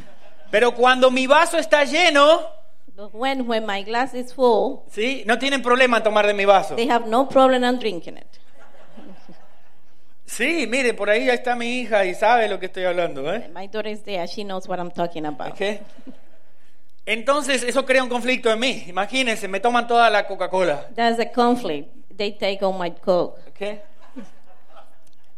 [0.50, 2.40] Pero cuando mi vaso está lleno,
[2.98, 5.22] But when, when my glass is full, ¿sí?
[5.24, 6.74] No tienen problema en tomar de mi vaso.
[6.74, 8.26] they have no problem on drinking it.
[10.26, 13.48] Sí, mire, por ahí ya está mi hija y sabe lo que estoy hablando, ¿eh?
[13.54, 15.52] My daughter is there; she knows what I'm talking about.
[15.52, 15.80] ¿Ok?
[17.06, 18.84] Entonces, eso crea un conflicto en mí.
[18.88, 20.88] Imagínense, me toman toda la Coca-Cola.
[20.96, 21.88] That's a conflict.
[22.16, 23.38] They take all my Coke.
[23.48, 23.78] ¿ok?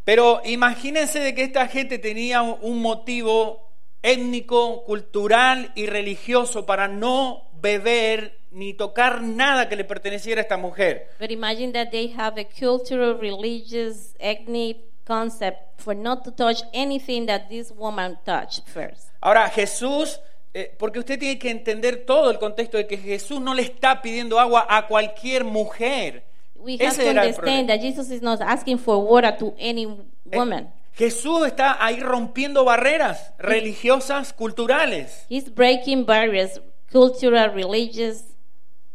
[0.02, 3.69] Pero imagínense de que esta gente tenía un motivo
[4.02, 10.56] étnico, cultural y religioso para no beber ni tocar nada que le perteneciera a esta
[10.56, 11.08] mujer.
[11.20, 17.26] But imagine that they have a cultural, religious, ethnic concept for not to touch anything
[17.26, 19.08] that this woman touched first.
[19.20, 20.20] Ahora, Jesús,
[20.54, 24.02] eh, porque usted tiene que entender todo el contexto de que Jesús no le está
[24.02, 26.24] pidiendo agua a cualquier mujer.
[26.56, 27.66] We have Ese to era el understand problema.
[27.68, 30.70] that Jesus is not asking for water to any Eh, woman.
[31.00, 35.24] Jesús está ahí rompiendo barreras religiosas, culturales.
[35.30, 36.60] He's breaking barriers,
[36.92, 38.24] cultural, religious.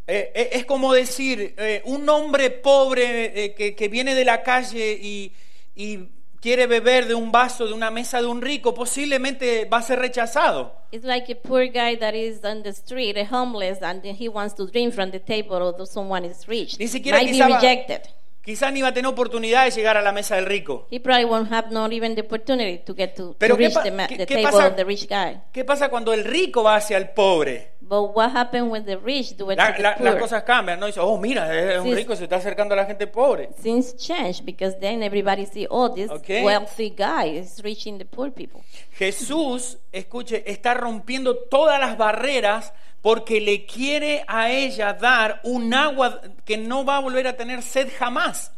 [0.07, 4.43] Eh, eh, es como decir, eh, un hombre pobre eh, que, que viene de la
[4.43, 5.31] calle y,
[5.75, 9.81] y quiere beber de un vaso de una mesa de un rico, posiblemente va a
[9.81, 10.75] ser rechazado.
[10.91, 14.53] It's like a poor guy that is on the street, a homeless, and he wants
[14.57, 16.77] to drink from the table, although someone is rich.
[16.77, 18.01] Ni siquiera Might be quizá va- rejected.
[18.45, 20.87] Quizás ni va a tener oportunidad de llegar a la mesa del rico.
[20.91, 23.91] He probably won't have not even the opportunity to get to, Pero ¿qué reach the,
[23.91, 25.41] ma- qué- the qué table pasa- of the rich guy.
[25.51, 27.73] ¿Qué pasa cuando el rico va hacia el pobre?
[27.81, 30.19] But what happened when the rich do it La- to the la- las poor?
[30.21, 30.85] cosas cambian, ¿no?
[30.87, 33.49] Dice, oh, mira, es un rico, se está acercando a la gente pobre.
[33.61, 36.43] Things change because then everybody see, oh, this Okay.
[36.43, 38.61] wealthy guy is reaching the poor people.
[39.09, 42.73] Jesús, escuche, está rompiendo todas las barreras
[43.05, 47.61] porque le quiere a ella dar un agua que no va a volver a tener
[47.61, 48.51] sed jamás.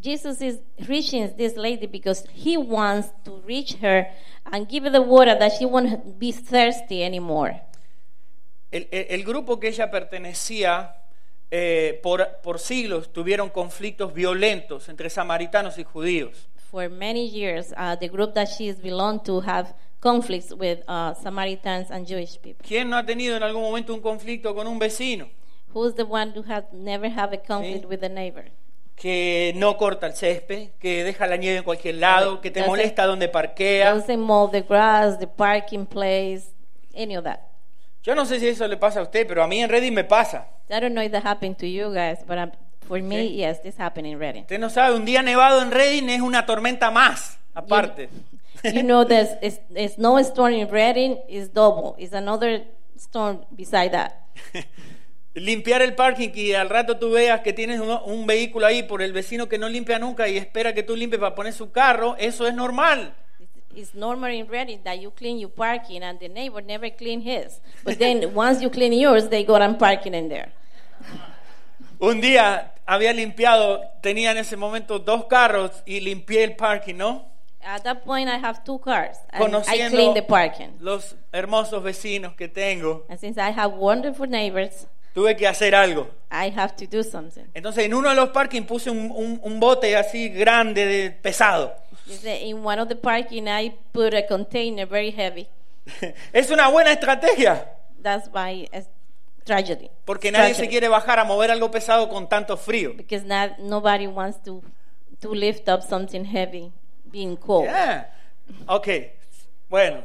[0.00, 4.06] Jesus is reaching this lady because he wants to reach her
[4.52, 7.60] and give her the water that she won't be thirsty anymore.
[8.70, 10.94] El, el- el grupo que ella pertenecía
[11.50, 16.48] eh, por, por siglos tuvieron conflictos violentos entre samaritanos y judíos.
[16.72, 21.12] For many years, uh, the group that she is belonged to have conflicts with uh,
[21.12, 22.64] Samaritans and Jewish people.
[22.66, 25.28] ¿Quién no ha tenido en algún momento un conflicto con un vecino
[25.74, 27.86] Who's the one who has never have a conflict Sí.
[27.86, 28.46] with a neighbor?
[28.96, 32.66] que no corta el césped, que deja la nieve en cualquier lado, que te Doesn't-
[32.68, 33.92] molesta donde parquea?
[33.94, 36.54] Doesn't mow the grass, the parking place,
[36.94, 37.40] any of that.
[38.02, 40.04] Yo no sé si eso le pasa a usted, pero a mí en Reddit me
[40.04, 40.46] pasa.
[40.70, 42.52] I don't know if that happened to you guys, but um,
[42.86, 44.42] for me, yes, this happened in Reading.
[44.42, 48.08] Usted no sabe, un día nevado en Redding es una tormenta más, aparte.
[48.64, 51.94] You know, there's is- a snowstorm in Reading is double.
[51.98, 52.64] It's another
[52.96, 54.12] storm beside that.
[55.34, 59.00] Limpiar el parking y al rato tú veas que tienes un, un vehículo ahí por
[59.00, 62.16] el vecino que no limpia nunca y espera que tú limpies para poner su carro,
[62.18, 63.14] eso es normal.
[63.40, 67.22] It's, it's normal in Reading that you clean your parking and the neighbor never clean
[67.22, 67.62] his.
[67.82, 70.52] But then once you clean yours, they go and parking in there.
[72.02, 77.30] Un día había limpiado, tenía en ese momento dos carros y limpié el parking, ¿no?
[77.64, 80.70] At that point, I have two cars and I clean the parking.
[80.80, 83.06] los hermosos vecinos que tengo.
[83.08, 86.10] And since I have wonderful neighbors, tuve que hacer algo.
[86.32, 87.44] I have to do something.
[87.54, 91.72] Entonces en uno de los parking puse un, un- un bote así grande, de, pesado.
[92.24, 95.46] In one of the parking, I put a container very heavy.
[96.32, 97.64] es una buena estrategia,
[98.02, 98.68] That's my
[99.44, 99.90] tragedy.
[100.04, 100.68] porque nadie se Tragedy.
[100.70, 102.94] quiere bajar a mover algo pesado con tanto frío.
[102.96, 104.62] Because not, nobody wants to,
[105.20, 106.72] to lift up something heavy
[107.04, 107.64] being cold.
[107.66, 108.08] Yeah.
[108.66, 108.88] Ok,
[109.68, 110.04] bueno.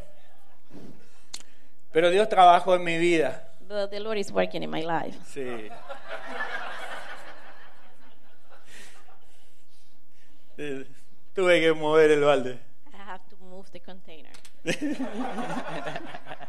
[1.91, 3.43] Pero Dios trabajó en mi vida.
[3.67, 5.17] But the Lord is working in my life.
[5.25, 5.69] Sí.
[11.35, 12.59] Tuve que mover el balde.
[12.93, 14.31] I have to move the container.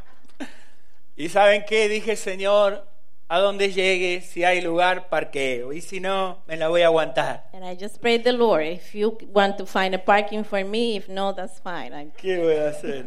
[1.18, 2.86] Y saben qué, dije, Señor,
[3.26, 5.72] a donde llegue, si hay lugar, parqueo.
[5.72, 7.50] Y si no, me la voy a aguantar.
[7.52, 10.96] And I just prayed the Lord, if you want to find a parking for me,
[10.96, 11.92] if no, that's fine.
[11.92, 13.06] I, ¿Qué voy a hacer?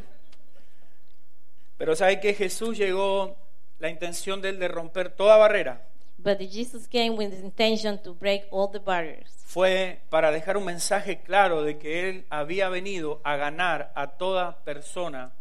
[1.78, 3.38] Pero saben que Jesús llegó
[3.80, 5.88] la intención de él de romper toda barrera.
[6.20, 9.30] but Jesus came with the intention to break all the barriers.
[9.46, 14.64] Fue para dejar un mensaje claro de que él había venido a ganar a toda
[14.66, 15.32] persona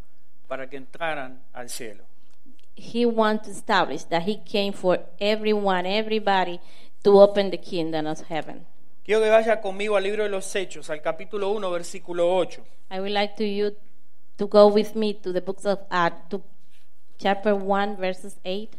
[0.49, 2.05] para que entraran al cielo.
[2.81, 6.61] He wanted to establish that he came for everyone, everybody,
[7.05, 8.67] to open the kingdom of heaven.
[9.05, 12.63] Quiero que vaya conmigo al libro de los Hechos, al capítulo 1, versículo 8.
[12.91, 13.77] I would like to you
[14.39, 16.43] to go with me to the books of Acts, to
[17.19, 18.71] chapter 1, verses 8.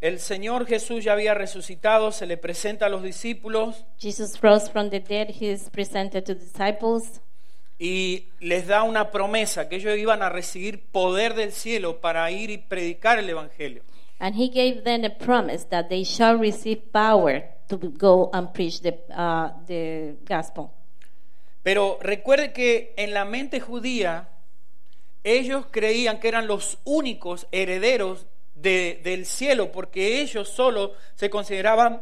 [0.00, 4.88] El Señor Jesús ya había resucitado, se le presenta a los discípulos Jesus rose from
[4.88, 5.28] the dead.
[5.40, 7.20] He is presented to disciples.
[7.78, 12.50] Y les da una promesa que ellos iban a recibir poder del cielo para ir
[12.50, 13.82] y predicar el Evangelio.
[14.18, 18.80] And he gave them a promise that they shall receive power to go and preach
[18.80, 20.70] the, uh, the gospel.
[21.62, 24.28] Pero recuerde que en la mente judía
[25.24, 32.00] ellos creían que eran los únicos herederos de- del cielo porque ellos solo se consideraban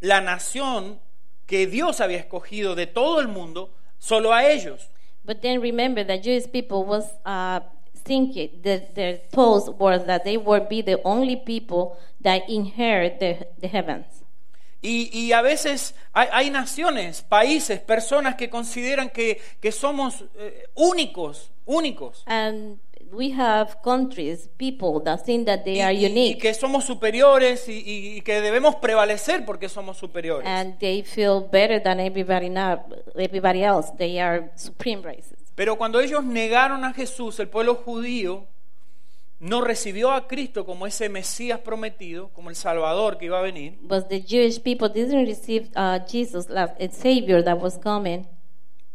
[0.00, 0.98] la nación
[1.46, 4.88] que Dios había escogido de todo el mundo, solo a ellos.
[5.24, 7.60] But then remember that Jewish people was uh,
[7.94, 13.46] thinking that their thoughts were that they would be the only people that inherit the,
[13.60, 14.06] the heavens.
[14.82, 20.66] Y, y a veces hay, hay naciones, países, personas que consideran que, que somos eh,
[20.74, 22.24] únicos, únicos.
[22.26, 22.80] And
[23.12, 26.84] we have countries, people that think that they Y, are y- y unique que somos
[26.84, 27.82] superiores y,
[28.16, 30.46] y- que debemos prevalecer porque somos superiores.
[30.48, 32.84] and they feel better than everybody, now,
[33.16, 33.92] everybody else.
[33.98, 35.38] They are supreme races.
[35.54, 38.46] Pero cuando ellos negaron a Jesús, el pueblo judío
[39.38, 43.76] no recibió a Cristo como ese Mesías prometido, como el Salvador que iba a venir.
[43.82, 48.26] But the Jewish people didn't receive uh, Jesus as a Savior that was coming.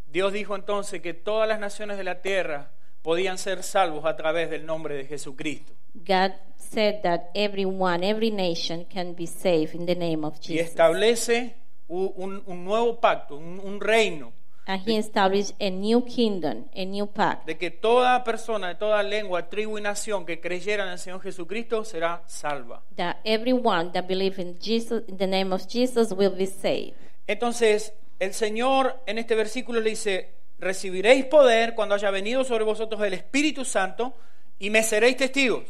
[0.09, 2.71] Dios dijo entonces que todas las naciones de la tierra
[3.07, 5.71] podían ser salvos a través del nombre de Jesucristo.
[5.93, 10.67] God said that everyone, every nation can be saved in the name of Y Jesus.
[10.71, 11.55] establece
[11.87, 14.33] u- un, un nuevo pacto, un, un reino,
[14.65, 19.01] And he established a new kingdom, a new pact, de que toda persona de toda
[19.03, 22.83] lengua, tribu y nación que creyera en el Señor Jesucristo será salva.
[22.97, 26.95] that everyone that believes in Jesus, in the name of Jesus, will be saved.
[27.25, 33.01] Entonces, el Señor en este versículo le dice, recibiréis poder cuando haya venido sobre vosotros
[33.03, 34.13] el Espíritu Santo
[34.59, 35.63] y me seréis testigos.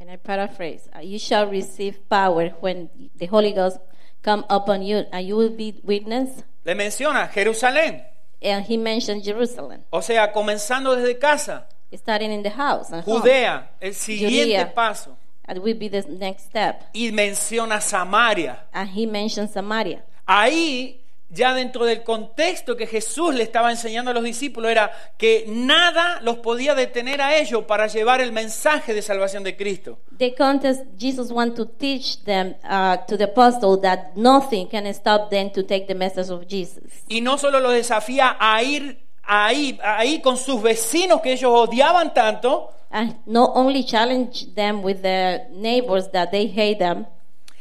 [0.00, 3.78] And I paraphrase: uh, You shall receive power when the Holy Ghost
[4.22, 6.44] come upon you, and you will be witness.
[6.64, 8.04] Le menciona Jerusalén,
[8.40, 13.20] And he mentioned Jerusalem, o sea, comenzando desde casa, starting in the house, and home.
[13.20, 14.74] Judea, el siguiente Judea.
[14.74, 16.82] paso, That will be the next step.
[16.92, 18.66] y menciona Samaria.
[18.72, 20.04] And he mentioned Samaria.
[20.26, 25.44] Ahí, ya dentro del contexto que Jesús le estaba enseñando a los discípulos, era que
[25.46, 29.98] nada los podía detener a ellos para llevar el mensaje de salvación de Cristo.
[30.16, 35.30] The context Jesus want to teach them uh, to the apostle that nothing can stop
[35.30, 37.04] them to take the message of Jesus.
[37.08, 42.14] Y no solo los desafía a ir ahí, ahí con sus vecinos que ellos odiaban
[42.14, 47.06] tanto, And not only challenge them with the neighbors that they hate them,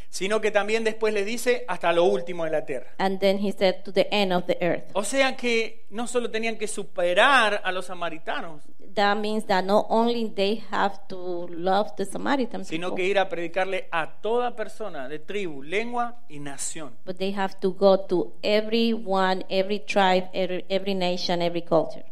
[0.10, 2.94] sino que también después les dice hasta lo último de la tierra.
[2.98, 4.86] and then he said to the end of the earth.
[4.94, 8.62] O sea que no solo tenían que superar a los samaritanos,
[8.96, 13.20] That means that not only they have to love the Samaritan sino people, que ir
[13.20, 16.96] a predicarle a toda persona de tribu, lengua y nación.
[17.06, 22.06] but they have to go to everyone, every tribe, every, every nation, every culture.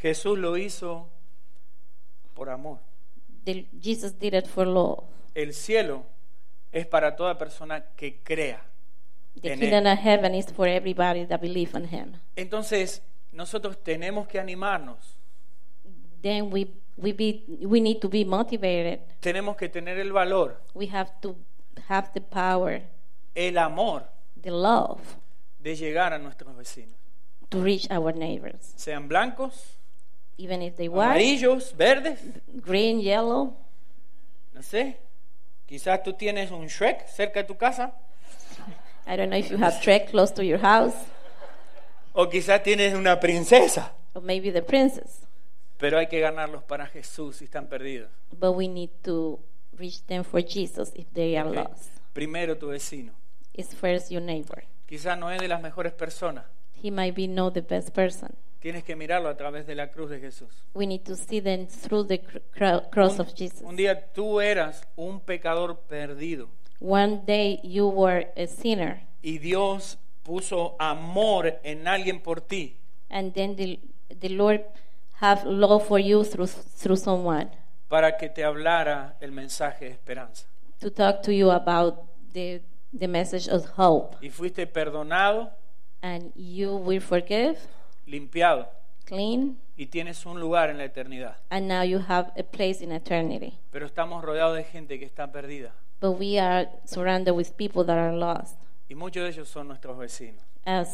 [0.00, 1.08] Jesús lo hizo
[2.34, 2.78] por amor.
[3.44, 5.04] The, Jesus did it for love.
[5.34, 6.04] El cielo
[6.72, 8.62] es para toda persona que crea.
[9.40, 9.92] The En kingdom él.
[9.92, 12.12] of heaven is for everybody that believe in Him.
[12.36, 13.02] Entonces,
[13.32, 15.16] nosotros tenemos que animarnos,
[16.22, 19.00] Then we we be we need to be motivated.
[19.20, 21.34] tenemos que tener el valor We have to
[21.88, 22.82] have the power,
[23.34, 24.04] el amor
[24.40, 25.00] the love
[25.58, 26.94] de llegar a nuestros vecinos.
[27.48, 29.76] to reach our neighbors, Sean blancos,
[30.36, 32.18] even if they white, amarillos, verdes,
[32.62, 33.56] green, yellow.
[34.52, 34.98] no sé.
[35.72, 37.94] Quizás tú tienes un Shrek cerca de tu casa,
[39.06, 40.92] I don't know if you have Trek close to your house,
[42.12, 43.94] o quizás tienes una princesa.
[44.12, 45.20] or maybe the princess.
[45.78, 48.10] Pero hay que ganarlos para Jesús si están perdidos.
[48.38, 49.40] But we need to
[49.78, 51.54] reach them for Jesus if they are ¿ok?
[51.70, 51.90] lost.
[52.12, 53.14] Primero tu vecino.
[53.54, 54.64] It's first your neighbor.
[54.86, 56.44] Quizás no es de las mejores personas.
[56.84, 58.36] He might be not the best person.
[58.62, 60.48] Tienes que mirarlo a través de la cruz de Jesús.
[60.72, 63.60] We need to see them through the cr- cro- cross Un, of Jesus.
[63.62, 66.48] un día tú eras un pecador perdido.
[66.80, 72.76] One day you were a sinner, y Dios puso amor en alguien por ti.
[73.10, 73.80] And then the,
[74.20, 74.62] the Lord
[75.20, 77.50] have love for you through through someone.
[77.88, 80.46] Para que te hablara el mensaje de esperanza.
[80.80, 81.96] to talk to you about
[82.32, 82.62] the
[82.96, 85.50] the message of hope, Y fuiste perdonado,
[86.02, 87.58] and you will forgive,
[88.06, 88.68] limpiado
[89.04, 91.36] clean, y tienes un lugar en la eternidad.
[91.50, 93.58] and now you have a place in eternity.
[93.70, 97.96] Pero estamos rodeados de gente que está perdida But we are surrounded with people that
[97.98, 98.58] are lost.
[98.88, 100.42] y muchos de ellos son nuestros vecinos.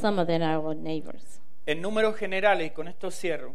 [0.01, 1.41] Some of them are our neighbors.
[1.67, 3.55] En números generales, y con esto cierro,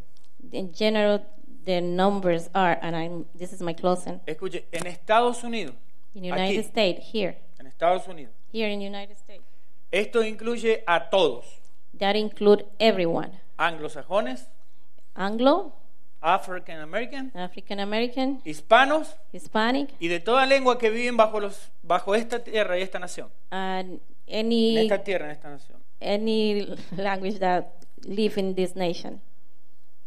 [0.51, 1.25] In general,
[1.65, 4.19] the numbers are, and I'm, this is my closing.
[4.27, 5.73] escuche, en Estados Unidos,
[6.13, 9.43] In United aquí, States, here, en Estados Unidos, here in United States,
[9.91, 11.45] esto incluye a todos,
[11.97, 14.47] that include everyone: anglosajones,
[15.15, 15.73] Anglo,
[16.21, 22.15] African American, African American, hispanos Hispanic, y de toda lengua que viven bajo, los, bajo
[22.15, 23.29] esta tierra y esta nación.
[23.51, 25.79] and En any esta tierra, en esta nación.
[26.01, 26.65] any
[26.97, 27.65] language that
[28.03, 29.21] live in this nation.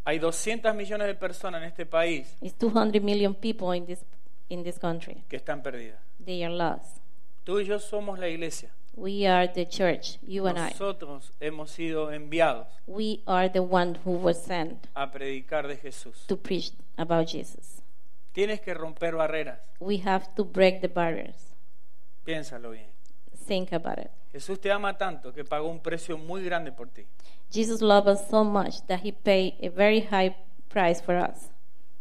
[0.05, 4.05] Hay 200 millones de personas en este país It's 200 million people in this
[4.49, 5.23] in this country.
[5.29, 5.99] que están perdidas.
[6.25, 6.99] They are lost.
[7.45, 8.71] Tú y yo somos la iglesia.
[8.97, 10.71] We are the church, you and I.
[10.71, 16.27] Nosotros hemos sido enviados We are the one who was sent a predicar de Jesús.
[16.27, 17.83] to preach about Jesus.
[18.33, 19.61] Tienes que romper barreras.
[19.81, 21.55] We have to break the barriers.
[22.25, 22.87] Piénsalo bien.
[23.47, 24.11] Think about it.
[24.33, 27.07] Jesús te ama tanto que pagó un precio muy grande por ti.
[27.51, 30.35] Jesus loved us so much that he paid a very high
[30.69, 31.51] price for us.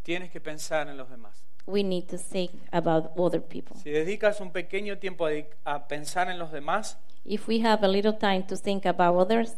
[0.03, 1.44] Tienes que pensar en los demás.
[1.67, 3.75] We need to think about other people.
[3.81, 5.31] Si dedicas un pequeño tiempo a,
[5.63, 9.55] a pensar en los demás, If we have a little time to think about others,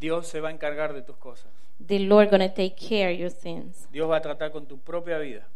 [0.00, 1.46] Dios se va a encargar de tus cosas.
[1.86, 3.88] the Lord is gonna take care of your sins.
[3.92, 5.46] Dios va a tratar con tu propia vida.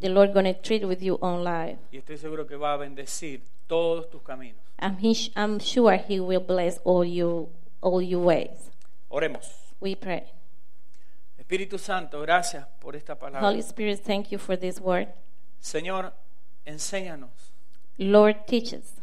[0.00, 1.78] The Lord is gonna treat with your own life.
[1.92, 4.60] Y estoy seguro que va a bendecir todos tus caminos.
[4.80, 8.70] I'm, he, I'm sure He will bless all you all your ways.
[9.08, 9.48] Oremos.
[9.80, 10.24] We pray.
[11.38, 13.48] Espíritu Santo, gracias por esta palabra.
[13.48, 15.08] Holy Spirit, thank you for this word.
[15.60, 16.12] Señor,
[16.64, 17.30] enséñanos.
[17.98, 18.94] Lord, teach us.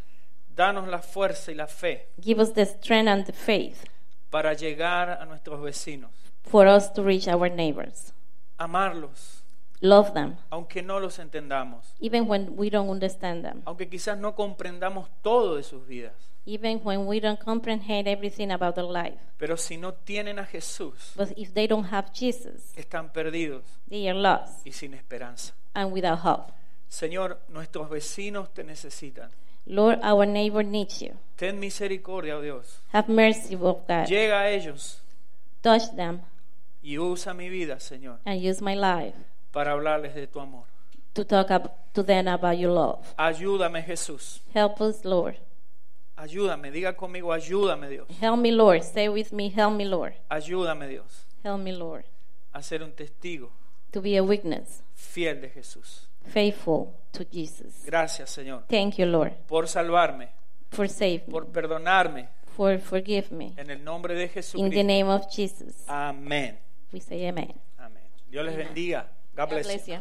[0.56, 3.84] Danos la fuerza y la fe Give us the strength and the faith
[4.32, 6.12] para llegar a nuestros vecinos.
[6.44, 8.14] for us to reach our neighbors.
[8.58, 9.44] Amarlos,
[9.82, 11.94] Love them, aunque no los entendamos.
[12.00, 16.14] even when we don't understand them, Aunque quizás no comprendamos todo de sus vidas.
[16.48, 19.20] even when we don't comprehend everything about their life.
[19.38, 24.08] Pero si no tienen a Jesús, But if they don't have Jesus, están perdidos they
[24.10, 25.54] are lost y sin esperanza.
[25.74, 26.52] And without hope.
[26.90, 29.30] Señor, nuestros vecinos te necesitan.
[29.66, 31.14] Lord, our neighbor needs you.
[31.36, 32.80] Ten misericordia, oh Dios.
[32.94, 34.08] Have mercy, of God.
[34.08, 35.02] Llega a ellos
[35.62, 36.22] Touch them
[36.82, 39.16] y usa mi vida, Señor, and use my life
[39.52, 40.64] para hablarles de tu amor.
[41.14, 41.50] to talk
[41.94, 43.00] to them about your love.
[43.18, 44.42] Ayúdame, Jesús.
[44.54, 45.36] Help us, Lord.
[46.16, 46.72] Ayúdame.
[46.72, 48.08] Diga conmigo, ayúdame, Dios.
[48.22, 48.84] Help me, Lord.
[48.84, 50.14] Say with me, help me, Lord.
[50.30, 52.06] Ayúdame, Dios, Help me, Lord,
[52.54, 53.52] a ser un testigo
[53.92, 56.08] to be a witness, fiel de Jesús.
[56.34, 57.84] faithful to Jesus.
[57.86, 60.30] Gracias, Señor, Thank you, Lord, por salvarme,
[60.72, 62.30] for saving me, por perdonarme.
[62.56, 63.54] for forgive me.
[63.58, 64.84] En el nombre de In the Jesucristo.
[64.84, 66.58] name of Jesus, Amén.
[66.92, 67.54] we say amen.
[67.78, 68.04] Amén.
[68.30, 69.08] Dios les bendiga.
[69.36, 69.72] God God bless you.
[69.74, 70.00] bless you.